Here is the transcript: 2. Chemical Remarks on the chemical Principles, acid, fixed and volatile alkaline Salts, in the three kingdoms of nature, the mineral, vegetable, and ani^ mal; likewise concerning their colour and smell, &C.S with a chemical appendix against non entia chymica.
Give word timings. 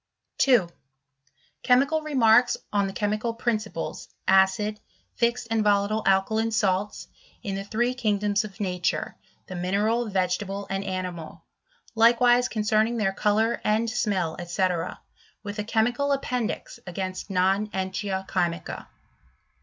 2. 0.39 0.67
Chemical 1.61 2.01
Remarks 2.01 2.57
on 2.73 2.87
the 2.87 2.91
chemical 2.91 3.35
Principles, 3.35 4.09
acid, 4.27 4.79
fixed 5.13 5.47
and 5.51 5.63
volatile 5.63 6.01
alkaline 6.07 6.49
Salts, 6.49 7.07
in 7.43 7.53
the 7.53 7.63
three 7.63 7.93
kingdoms 7.93 8.43
of 8.43 8.59
nature, 8.59 9.15
the 9.45 9.53
mineral, 9.55 10.09
vegetable, 10.09 10.65
and 10.71 10.83
ani^ 10.83 11.13
mal; 11.13 11.45
likewise 11.93 12.47
concerning 12.47 12.97
their 12.97 13.13
colour 13.13 13.61
and 13.63 13.91
smell, 13.91 14.35
&C.S 14.43 14.71
with 15.43 15.59
a 15.59 15.63
chemical 15.63 16.11
appendix 16.13 16.79
against 16.87 17.29
non 17.29 17.67
entia 17.67 18.27
chymica. 18.27 18.87